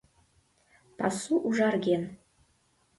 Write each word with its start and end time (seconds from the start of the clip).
Пасу 0.97 1.35
ужарген. 1.49 2.03